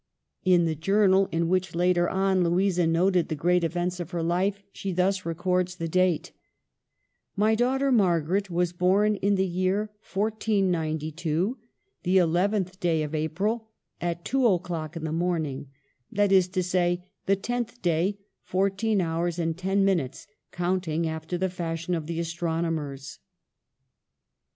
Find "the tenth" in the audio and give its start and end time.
17.27-17.79